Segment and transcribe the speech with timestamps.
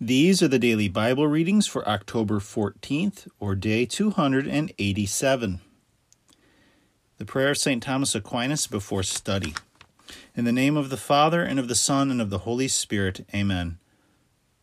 [0.00, 5.60] These are the daily Bible readings for October 14th, or day 287.
[7.18, 7.80] The prayer of St.
[7.80, 9.54] Thomas Aquinas before study.
[10.34, 13.24] In the name of the Father, and of the Son, and of the Holy Spirit,
[13.32, 13.78] Amen.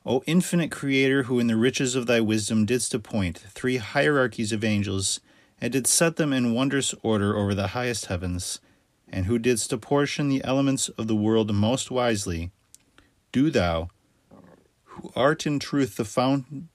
[0.05, 4.65] O infinite Creator, who in the riches of thy wisdom didst appoint three hierarchies of
[4.65, 5.21] angels,
[5.61, 8.59] and didst set them in wondrous order over the highest heavens,
[9.07, 12.51] and who didst apportion the elements of the world most wisely,
[13.31, 13.87] do thou,
[15.15, 16.69] art in truth the fountain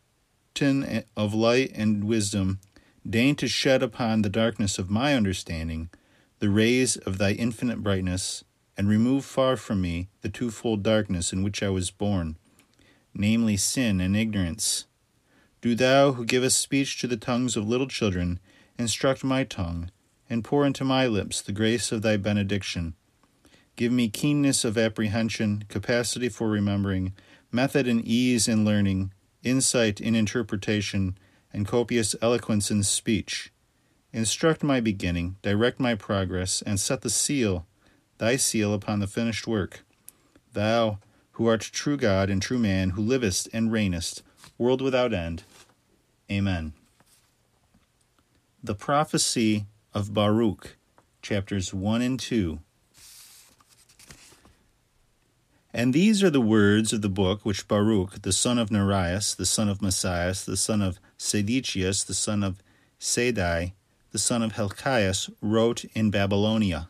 [1.17, 2.61] of light and wisdom,
[3.09, 5.91] deign to shed upon the darkness of my understanding
[6.39, 8.45] the rays of thy infinite brightness,
[8.77, 12.37] and remove far from me the twofold darkness in which I was born,
[13.15, 14.85] namely sin and ignorance.
[15.63, 18.39] Do thou, who givest speech to the tongues of little children,
[18.79, 19.91] instruct my tongue,
[20.29, 22.95] and pour into my lips the grace of thy benediction.
[23.77, 27.15] Give me keenness of apprehension, capacity for remembering,
[27.57, 31.17] method and ease in learning, insight in interpretation,
[31.53, 33.51] and copious eloquence in speech.
[34.13, 37.67] Instruct my beginning, direct my progress, and set the seal,
[38.19, 39.85] thy seal, upon the finished work.
[40.53, 40.99] Thou,
[41.33, 44.23] who art true God and true man, who livest and reignest,
[44.59, 45.43] world without end.
[46.31, 46.75] Amen.
[48.63, 50.77] The Prophecy of Baruch,
[51.23, 52.61] chapters 1 and 2.
[55.77, 59.45] And these are the words of the book which Baruch, the son of Nerias, the
[59.45, 62.63] son of Maasias, the son of Sedechias, the son of
[62.99, 63.75] Sadai,
[64.11, 66.89] the son of Helkias, wrote in Babylonia.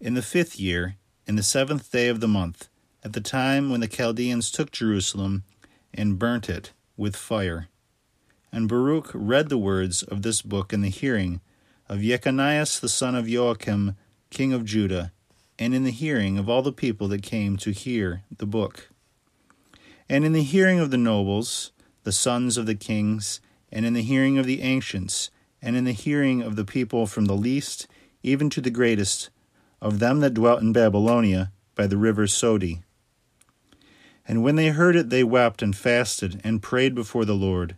[0.00, 2.70] In the fifth year, in the seventh day of the month,
[3.04, 5.44] at the time when the Chaldeans took Jerusalem
[5.92, 7.68] and burnt it with fire.
[8.50, 11.42] And Baruch read the words of this book in the hearing
[11.90, 13.96] of Jechonias the son of Joachim,
[14.30, 15.12] king of Judah,
[15.62, 18.88] and in the hearing of all the people that came to hear the book.
[20.08, 21.70] And in the hearing of the nobles,
[22.02, 25.30] the sons of the kings, and in the hearing of the ancients,
[25.62, 27.86] and in the hearing of the people from the least
[28.24, 29.30] even to the greatest,
[29.80, 32.82] of them that dwelt in Babylonia by the river Sodi.
[34.26, 37.76] And when they heard it, they wept and fasted and prayed before the Lord.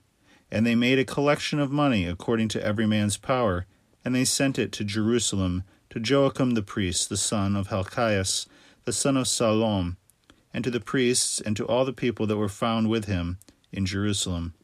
[0.51, 3.67] And they made a collection of money according to every man's power,
[4.05, 8.47] and they sent it to Jerusalem to Joachim the priest, the son of Helkias,
[8.85, 9.95] the son of Salom,
[10.53, 13.39] and to the priests and to all the people that were found with him
[13.71, 14.55] in Jerusalem.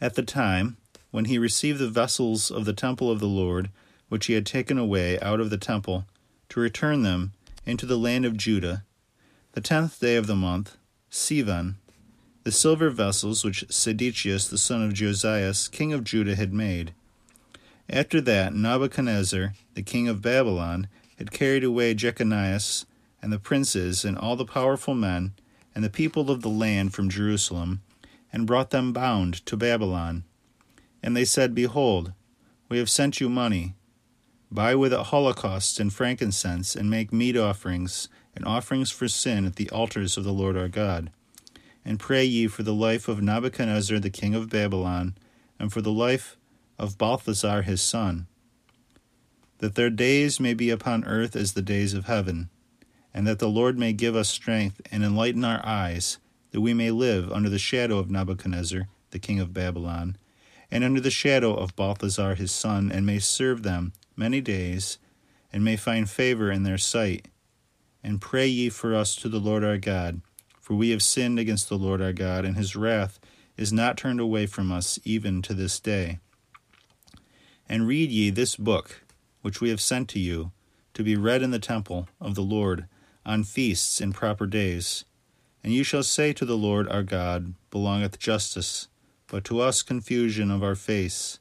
[0.00, 0.76] At the time
[1.12, 3.70] when he received the vessels of the temple of the Lord,
[4.08, 6.04] which he had taken away out of the temple,
[6.48, 7.30] to return them
[7.64, 8.82] into the land of Judah,
[9.52, 10.76] the tenth day of the month,
[11.12, 11.76] Sivan,
[12.42, 16.92] the silver vessels which Sedechias the son of Josias, king of Judah, had made,
[17.88, 20.88] after that, Nebuchadnezzar, the king of Babylon,
[21.18, 22.84] had carried away Jechonias
[23.22, 25.32] and the princes and all the powerful men
[25.74, 27.82] and the people of the land from Jerusalem,
[28.32, 30.24] and brought them bound to Babylon.
[31.02, 32.12] And they said, Behold,
[32.68, 33.74] we have sent you money.
[34.50, 39.56] Buy with it holocausts and frankincense, and make meat offerings and offerings for sin at
[39.56, 41.10] the altars of the Lord our God.
[41.84, 45.14] And pray ye for the life of Nebuchadnezzar the king of Babylon,
[45.58, 46.36] and for the life
[46.78, 48.26] of Balthazar his son,
[49.58, 52.50] that their days may be upon earth as the days of heaven,
[53.14, 56.18] and that the Lord may give us strength and enlighten our eyes,
[56.50, 60.16] that we may live under the shadow of Nebuchadnezzar, the king of Babylon,
[60.70, 64.98] and under the shadow of Balthazar his son, and may serve them many days,
[65.52, 67.28] and may find favor in their sight.
[68.02, 70.20] And pray ye for us to the Lord our God,
[70.60, 73.18] for we have sinned against the Lord our God, and his wrath
[73.56, 76.18] is not turned away from us even to this day.
[77.68, 79.02] And read ye this book,
[79.42, 80.52] which we have sent to you,
[80.94, 82.86] to be read in the temple of the Lord
[83.24, 85.04] on feasts and proper days.
[85.64, 88.86] And you shall say to the Lord our God, Belongeth justice,
[89.26, 91.40] but to us confusion of our face,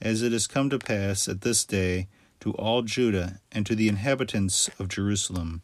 [0.00, 2.08] as it has come to pass at this day
[2.40, 5.62] to all Judah and to the inhabitants of Jerusalem,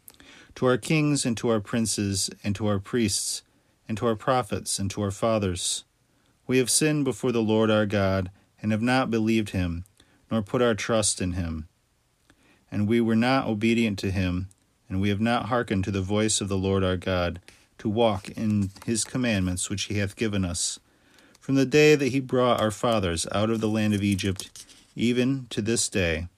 [0.54, 3.42] to our kings and to our princes and to our priests
[3.88, 5.84] and to our prophets and to our fathers.
[6.46, 8.30] We have sinned before the Lord our God
[8.62, 9.84] and have not believed him
[10.30, 11.68] nor put our trust in him.
[12.70, 14.48] And we were not obedient to him,
[14.88, 17.40] and we have not hearkened to the voice of the Lord our God,
[17.78, 20.80] to walk in his commandments which he hath given us.
[21.40, 25.46] From the day that he brought our fathers out of the land of Egypt, even
[25.50, 26.28] to this day,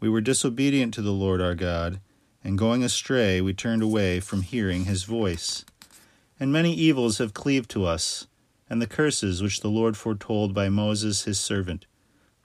[0.00, 2.00] we were disobedient to the Lord our God,
[2.42, 5.64] and going astray, we turned away from hearing his voice.
[6.40, 8.26] And many evils have cleaved to us,
[8.68, 11.84] and the curses which the Lord foretold by Moses his servant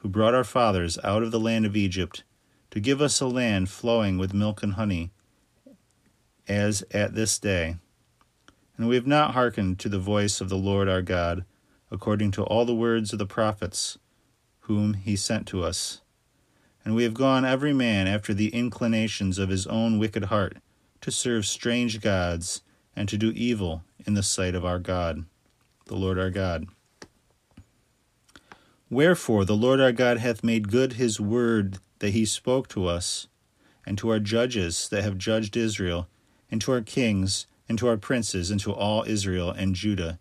[0.06, 2.24] who brought our fathers out of the land of Egypt,
[2.70, 5.10] to give us a land flowing with milk and honey,
[6.48, 7.78] as at this day.
[8.78, 11.44] And we have not hearkened to the voice of the Lord our God,
[11.90, 13.98] according to all the words of the prophets
[14.60, 16.02] whom he sent to us.
[16.84, 20.58] And we have gone every man after the inclinations of his own wicked heart,
[21.02, 22.62] to serve strange gods,
[22.96, 25.26] and to do evil in the sight of our God,
[25.88, 26.68] the Lord our God.
[28.96, 33.28] Wherefore the Lord our God hath made good his word that he spoke to us,
[33.86, 36.08] and to our judges that have judged Israel,
[36.50, 40.18] and to our kings, and to our princes, and to all Israel and Judah,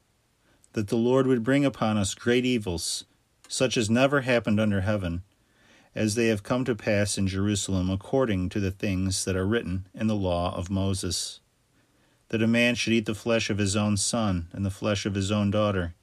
[0.72, 3.04] that the Lord would bring upon us great evils,
[3.46, 5.22] such as never happened under heaven,
[5.94, 9.86] as they have come to pass in Jerusalem according to the things that are written
[9.94, 11.38] in the law of Moses.
[12.30, 15.14] That a man should eat the flesh of his own son, and the flesh of
[15.14, 15.94] his own daughter,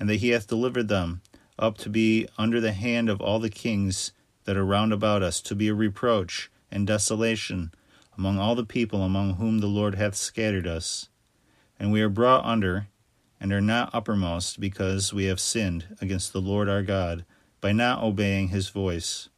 [0.00, 1.22] and that he hath delivered them
[1.62, 4.12] up to be under the hand of all the kings
[4.44, 7.72] that are round about us, to be a reproach and desolation
[8.18, 11.08] among all the people among whom the Lord hath scattered us.
[11.78, 12.88] And we are brought under,
[13.40, 17.24] and are not uppermost, because we have sinned against the Lord our God,
[17.60, 19.28] by not obeying his voice.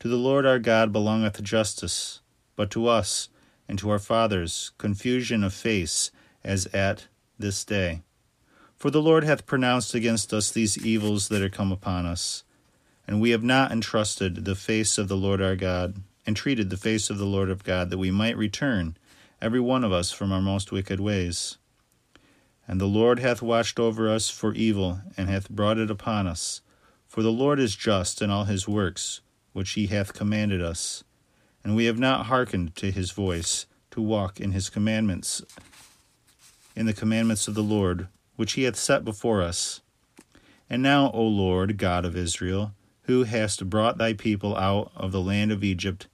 [0.00, 2.20] To the Lord our God belongeth justice,
[2.56, 3.30] but to us
[3.68, 6.10] and to our fathers confusion of face,
[6.44, 7.06] as at
[7.38, 8.02] this day.
[8.82, 12.42] For the Lord hath pronounced against us these evils that are come upon us,
[13.06, 17.08] and we have not entrusted the face of the Lord our God entreated the face
[17.08, 18.96] of the Lord of God, that we might return,
[19.40, 21.58] every one of us, from our most wicked ways.
[22.66, 26.60] And the Lord hath watched over us for evil, and hath brought it upon us.
[27.06, 29.20] For the Lord is just in all his works,
[29.52, 31.04] which he hath commanded us.
[31.62, 35.40] And we have not hearkened to his voice, to walk in his commandments,
[36.74, 39.80] in the commandments of the Lord, which he hath set before us.
[40.70, 45.20] And now, O Lord, God of Israel, who hast brought thy people out of the
[45.20, 46.08] land of Egypt,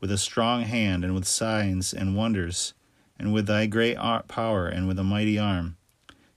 [0.00, 2.74] with a strong hand, and with signs and wonders,
[3.18, 5.76] and with thy great power, and with a mighty arm,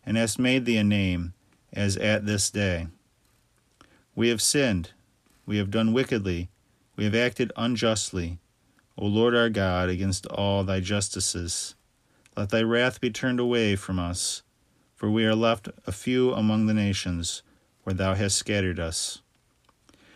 [0.06, 1.33] and hast made thee a name,
[1.71, 2.88] as at this day.
[4.15, 4.91] We have sinned,
[5.45, 6.50] we have done wickedly,
[6.95, 8.38] we have acted unjustly,
[8.97, 11.74] O Lord our God, against all thy justices.
[12.38, 14.44] Let thy wrath be turned away from us,
[15.03, 17.44] for we are left a few among the nations,
[17.83, 19.21] where thou hast scattered us.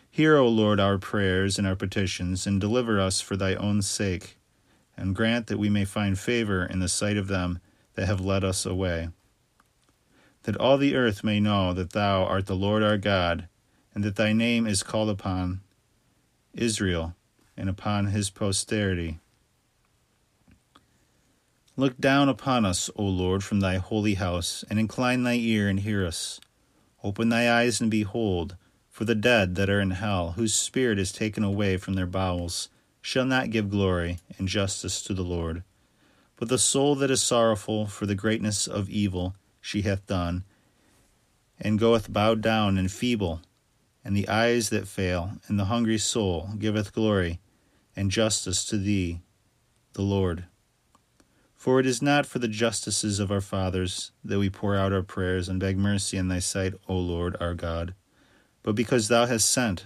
[0.09, 4.37] Hear, O Lord, our prayers and our petitions, and deliver us for thy own sake,
[4.95, 7.59] and grant that we may find favor in the sight of them
[7.95, 9.09] that have led us away.
[10.43, 13.49] That all the earth may know that thou art the Lord our God,
[13.93, 15.59] and that thy name is called upon
[16.53, 17.13] Israel
[17.57, 19.19] and upon his posterity.
[21.79, 25.79] Look down upon us, O Lord, from thy holy house, and incline thy ear and
[25.79, 26.41] hear us.
[27.03, 28.55] Open thy eyes and behold
[28.89, 32.69] for the dead that are in hell, whose spirit is taken away from their bowels,
[32.99, 35.61] shall not give glory and justice to the Lord.
[36.35, 40.45] But the soul that is sorrowful for the greatness of evil she hath done,
[41.61, 43.41] and goeth bowed down and feeble,
[44.03, 47.39] and the eyes that fail, and the hungry soul giveth glory
[47.95, 49.21] and justice to thee,
[49.93, 50.45] the Lord.
[51.57, 55.03] For it is not for the justices of our fathers that we pour out our
[55.03, 57.93] prayers and beg mercy in thy sight, O Lord our God
[58.67, 59.85] but because thou hast sent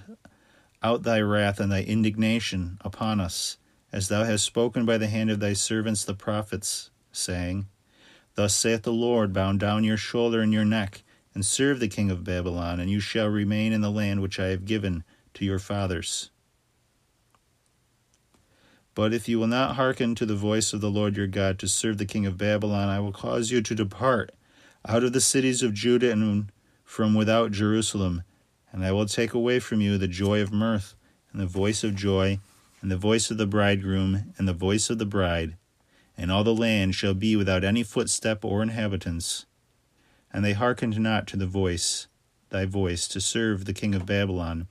[0.82, 3.58] out thy wrath and thy indignation upon us,
[3.94, 7.68] as thou hast spoken by the hand of thy servants the prophets, saying,
[8.34, 11.04] Thus saith the Lord, Bound down your shoulder and your neck,
[11.36, 14.48] and serve the king of Babylon, and you shall remain in the land which I
[14.48, 15.04] have given
[15.36, 16.31] to your fathers.
[18.94, 21.68] But if you will not hearken to the voice of the Lord your God to
[21.68, 24.32] serve the king of Babylon, I will cause you to depart
[24.86, 26.52] out of the cities of Judah and
[26.84, 28.24] from without Jerusalem,
[28.72, 30.96] and I will take away from you the joy of mirth,
[31.32, 32.40] and the voice of joy,
[32.82, 35.56] and the voice of the bridegroom, and the voice of the bride,
[36.18, 39.46] and all the land shall be without any footstep or inhabitants.
[40.34, 42.08] And they hearkened not to the voice,
[42.50, 44.68] thy voice, to serve the king of Babylon.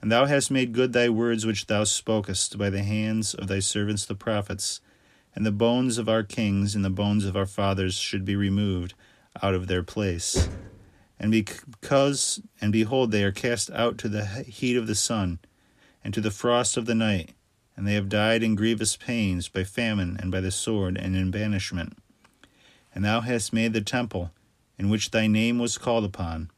[0.00, 3.60] And thou hast made good thy words which thou spokest by the hands of thy
[3.60, 4.80] servants the prophets,
[5.34, 8.94] and the bones of our kings and the bones of our fathers should be removed
[9.42, 10.48] out of their place.
[11.18, 15.38] And because and behold they are cast out to the heat of the sun
[16.04, 17.34] and to the frost of the night
[17.76, 21.30] and they have died in grievous pains by famine and by the sword and in
[21.30, 21.98] banishment.
[22.94, 24.30] And thou hast made the temple
[24.78, 26.50] in which thy name was called upon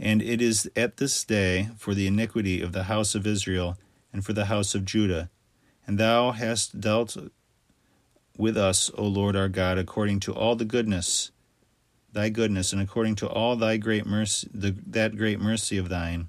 [0.00, 3.78] and it is at this day for the iniquity of the house of Israel
[4.12, 5.30] and for the house of Judah.
[5.86, 7.16] And thou hast dealt
[8.36, 11.30] with us o lord our god according to all the goodness
[12.12, 16.28] thy goodness, and according to all thy great mercy, the, that great mercy of thine,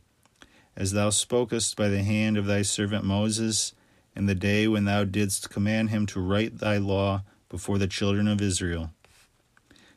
[0.76, 3.74] as thou spokest by the hand of thy servant Moses
[4.16, 8.28] in the day when thou didst command him to write thy law before the children
[8.28, 8.92] of Israel,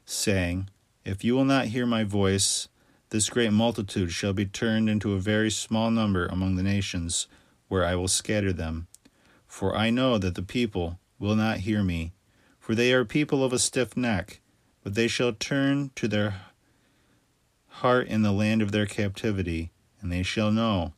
[0.05, 0.69] saying,
[1.05, 2.69] If you will not hear my voice,
[3.15, 7.29] this great multitude shall be turned into a very small number among the nations,
[7.69, 8.89] where I will scatter them.
[9.47, 12.13] For I know that the people will not hear me,
[12.59, 14.41] for they are people of a stiff neck,
[14.83, 16.41] but they shall turn to their
[17.69, 20.93] heart in the land of their captivity, and they shall know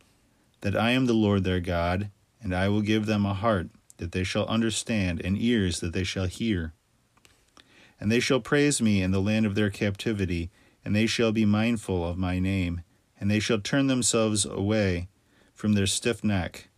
[0.63, 2.09] that I am the Lord their God,
[2.43, 3.69] and I will give them a heart
[3.99, 6.73] that they shall understand, and ears that they shall hear.
[8.01, 10.51] And they shall praise me in the land of their captivity,
[10.87, 12.81] and they shall be mindful of my name,
[13.19, 15.09] and they shall turn themselves away
[15.53, 16.69] from their stiff neck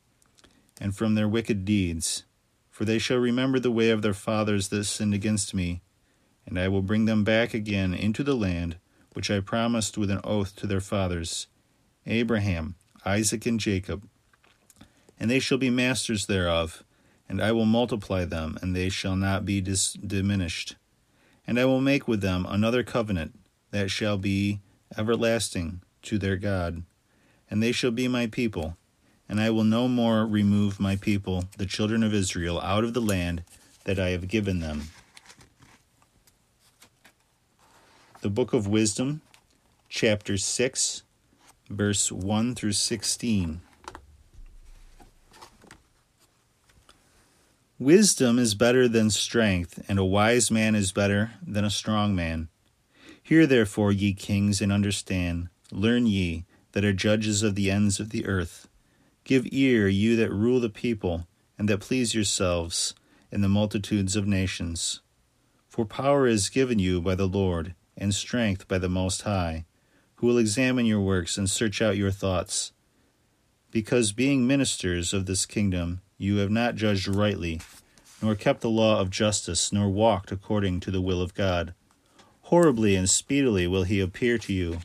[0.81, 2.25] and from their wicked deeds.
[2.71, 5.83] For they shall remember the way of their fathers that sinned against me,
[6.47, 8.79] and I will bring them back again into the land
[9.13, 11.47] which I promised with an oath to their fathers,
[12.07, 14.09] Abraham, Isaac, and Jacob.
[15.21, 16.83] And they shall be masters thereof,
[17.29, 20.77] and I will multiply them, and they shall not be dis- diminished.
[21.47, 23.39] And I will make with them another covenant
[23.71, 24.61] that shall be
[24.97, 26.83] everlasting to their God,
[27.51, 28.77] and they shall be my people.
[29.29, 33.01] And I will no more remove my people, the children of Israel, out of the
[33.01, 33.45] land
[33.85, 34.85] that I have given them.
[38.23, 39.21] The Book of Wisdom,
[39.89, 41.03] chapter 6,
[41.69, 43.61] verse 1 through 16.
[47.79, 52.49] Wisdom is better than strength, and a wise man is better than a strong man.
[53.29, 55.51] Hear therefore, ye kings, and understand.
[55.71, 58.69] Learn ye that are judges of the ends of the earth.
[59.23, 61.27] Give ear, you that rule the people,
[61.59, 62.95] and that please yourselves
[63.31, 65.03] in the multitudes of nations.
[65.69, 69.67] For power is given you by the Lord, and strength by the Most High,
[70.15, 72.73] who will examine your works and search out your thoughts.
[73.71, 77.61] Because being ministers of this kingdom, you have not judged rightly,
[78.23, 81.75] nor kept the law of justice, nor walked according to the will of God.
[82.49, 84.79] Horribly and speedily will he appear to you,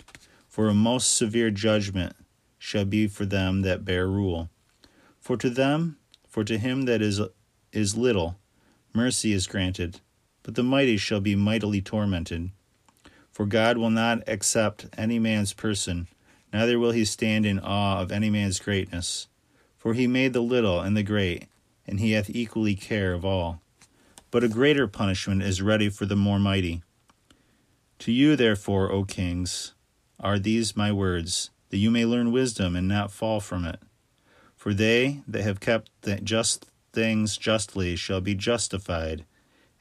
[0.50, 2.14] for a most severe judgment
[2.60, 4.50] shall be for them that bear rule.
[5.22, 5.96] For to them,
[6.28, 7.22] for to him that is,
[7.72, 8.38] is little,
[8.94, 10.02] mercy is granted,
[10.44, 12.50] but the mighty shall be mightily tormented.
[13.32, 16.10] For God will not accept any man's person,
[16.52, 19.30] neither will he stand in awe of any man's greatness.
[19.78, 21.46] For he made the little and the great,
[21.88, 23.62] and he hath equally care of all.
[24.32, 26.82] But a greater punishment is ready for the more mighty.
[28.04, 29.76] To you, therefore, O kings,
[30.20, 33.80] are these my words, that you may learn wisdom and not fall from it.
[34.58, 39.24] For they that have kept the just things justly shall be justified,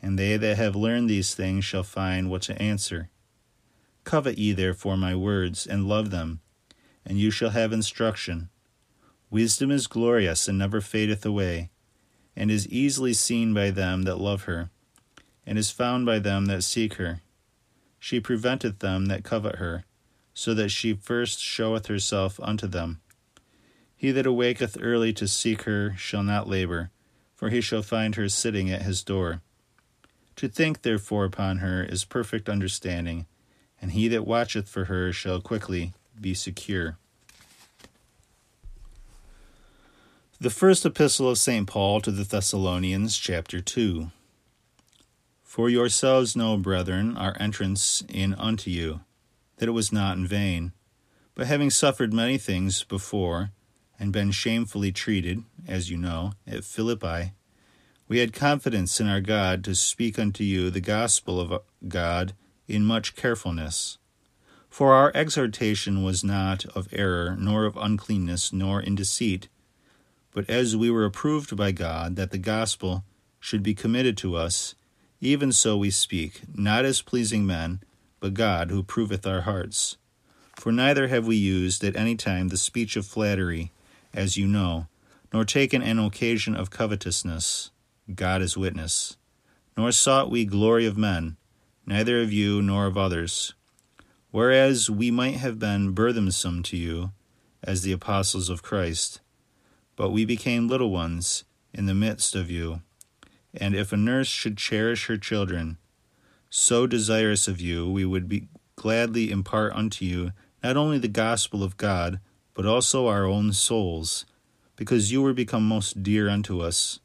[0.01, 3.11] and they that have learned these things shall find what to answer.
[4.05, 6.43] Covet ye therefore my words, and love them,
[7.05, 8.51] and you shall have instruction.
[9.31, 11.71] Wisdom is glorious and never fadeth away,
[12.37, 14.71] and is easily seen by them that love her,
[15.45, 17.21] and is found by them that seek her.
[18.05, 19.85] She preventeth them that covet her,
[20.35, 23.01] so that she first showeth herself unto them.
[23.97, 26.91] He that awaketh early to seek her shall not labor,
[27.37, 29.41] for he shall find her sitting at his door.
[30.35, 33.27] To think therefore upon her is perfect understanding,
[33.81, 36.99] and he that watcheth for her shall quickly be secure.
[40.41, 41.69] The first epistle of St.
[41.69, 44.11] Paul to the Thessalonians, chapter 2.
[45.53, 49.01] For yourselves know, brethren, our entrance in unto you,
[49.59, 50.73] that it was not in vain.
[51.35, 53.51] But having suffered many things before,
[54.01, 57.35] and been shamefully treated, as you know, at Philippi,
[58.09, 62.33] we had confidence in our God to speak unto you the gospel of God
[62.67, 63.99] in much carefulness.
[64.71, 69.51] For our exhortation was not of error, nor of uncleanness, nor in deceit
[70.33, 73.05] but as we were approved by God that the gospel
[73.39, 74.75] should be committed to us,
[75.23, 77.81] even so we speak, not as pleasing men,
[78.19, 79.97] but God who proveth our hearts.
[80.57, 83.71] For neither have we used at any time the speech of flattery,
[84.13, 84.89] as you know,
[85.33, 87.71] nor taken an occasion of covetousness,
[88.13, 89.17] God is witness,
[89.77, 91.37] nor sought we glory of men,
[91.87, 93.55] neither of you nor of others.
[94.33, 97.13] Whereas we might have been burthensome to you,
[97.63, 99.21] as the apostles of Christ,
[99.95, 102.83] but we became little ones in the midst of you.
[103.55, 105.79] And if a nurse should cherish her children,
[106.49, 110.33] so desirous of you, we would be gladly impart unto you
[110.63, 112.21] not only the gospel of God,
[112.55, 114.27] but also our own souls,
[114.77, 117.01] because you were become most dear unto us.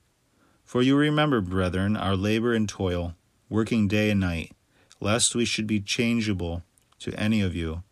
[0.63, 3.15] For you remember, brethren, our labor and toil,
[3.49, 4.51] working day and night,
[4.99, 6.63] lest we should be changeable
[6.99, 7.83] to any of you,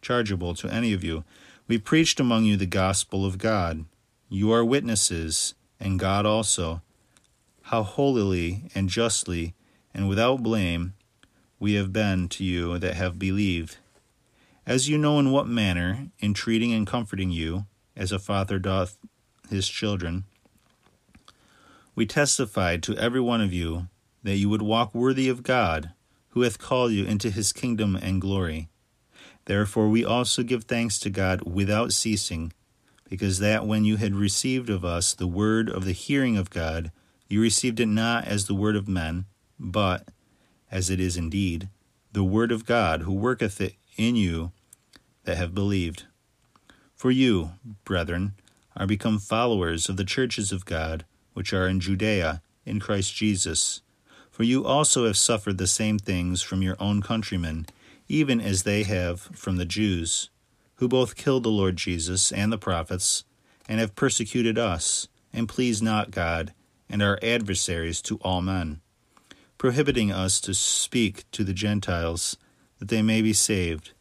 [0.00, 1.24] chargeable to any of you.
[1.66, 3.84] We preached among you the gospel of God
[4.32, 6.80] you are witnesses, and God also,
[7.64, 9.54] how holily and justly
[9.94, 10.94] and without blame
[11.58, 13.76] we have been to you that have believed.
[14.66, 17.66] As you know in what manner, entreating and comforting you,
[17.96, 18.96] as a father doth
[19.48, 20.24] his children,
[21.94, 23.88] we testified to every one of you
[24.22, 25.90] that you would walk worthy of God,
[26.30, 28.68] who hath called you into his kingdom and glory.
[29.44, 32.52] Therefore we also give thanks to God without ceasing,
[33.08, 36.90] because that when you had received of us the word of the hearing of God,
[37.32, 39.24] you received it not as the word of men,
[39.58, 40.06] but,
[40.70, 41.66] as it is indeed,
[42.12, 44.52] the word of God, who worketh it in you
[45.24, 46.04] that have believed.
[46.94, 47.52] For you,
[47.84, 48.34] brethren,
[48.76, 53.80] are become followers of the churches of God, which are in Judea, in Christ Jesus.
[54.30, 57.64] For you also have suffered the same things from your own countrymen,
[58.08, 60.28] even as they have from the Jews,
[60.74, 63.24] who both killed the Lord Jesus and the prophets,
[63.66, 66.52] and have persecuted us, and please not God
[66.88, 68.80] and our adversaries to all men,
[69.58, 72.36] prohibiting us to speak to the Gentiles,
[72.78, 73.92] that they may be saved,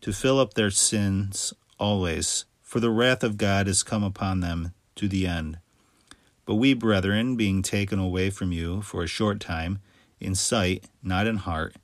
[0.00, 4.74] to fill up their sins always, for the wrath of God is come upon them
[4.96, 5.58] to the end.
[6.46, 9.80] But we, brethren, being taken away from you for a short time,
[10.20, 11.76] in sight, not in heart,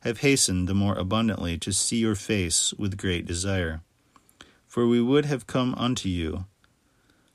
[0.00, 3.80] have hastened the more abundantly to see your face with great desire.
[4.66, 6.44] For we would have come unto you,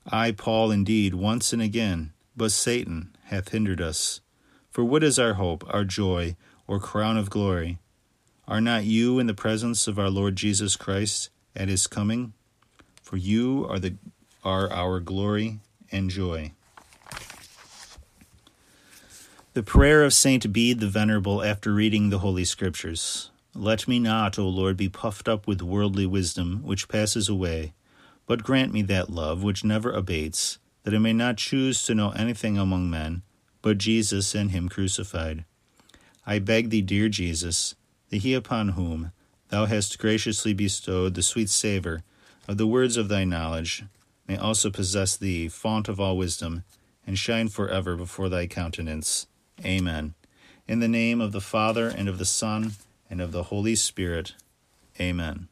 [0.06, 4.22] I, Paul, indeed, once and again, but Satan hath hindered us.
[4.70, 6.36] For what is our hope, our joy,
[6.68, 7.80] or crown of glory?
[8.48, 12.34] Are not you in the presence of our Lord Jesus Christ at his coming?
[13.02, 13.96] For you are the
[14.44, 15.60] are our glory
[15.92, 16.52] and joy.
[19.54, 23.30] The prayer of Saint Bede the Venerable after reading the Holy Scriptures.
[23.54, 27.74] Let me not, O Lord, be puffed up with worldly wisdom, which passes away,
[28.26, 32.12] but grant me that love which never abates that I may not choose to know
[32.12, 33.24] anything among men
[33.62, 35.46] but Jesus and Him crucified.
[36.26, 37.76] I beg thee, dear Jesus,
[38.10, 39.12] that he upon whom
[39.50, 42.04] thou hast graciously bestowed the sweet savour
[42.48, 43.84] of the words of thy knowledge
[44.28, 46.64] may also possess thee, fount of all wisdom,
[47.06, 49.28] and shine for ever before thy countenance.
[49.66, 50.14] Amen.
[50.68, 52.74] In the name of the Father, and of the Son,
[53.10, 54.34] and of the Holy Spirit.
[55.00, 55.48] Amen.